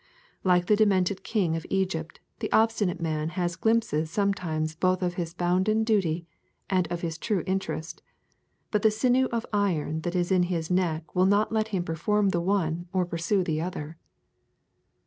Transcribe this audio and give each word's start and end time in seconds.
Like 0.43 0.65
the 0.65 0.75
demented 0.75 1.21
king 1.23 1.55
of 1.55 1.63
Egypt, 1.69 2.19
the 2.39 2.51
obstinate 2.51 2.99
man 2.99 3.29
has 3.37 3.55
glimpses 3.55 4.09
sometimes 4.09 4.73
both 4.73 5.03
of 5.03 5.13
his 5.13 5.35
bounden 5.35 5.83
duty 5.83 6.25
and 6.71 6.91
of 6.91 7.01
his 7.01 7.19
true 7.19 7.43
interest, 7.45 8.01
but 8.71 8.81
the 8.81 8.89
sinew 8.89 9.27
of 9.31 9.45
iron 9.53 10.01
that 10.01 10.15
is 10.15 10.31
in 10.31 10.41
his 10.49 10.71
neck 10.71 11.13
will 11.13 11.27
not 11.27 11.51
let 11.51 11.67
him 11.67 11.83
perform 11.83 12.29
the 12.29 12.41
one 12.41 12.87
or 12.91 13.05
pursue 13.05 13.43
the 13.43 13.61
other. 13.61 13.95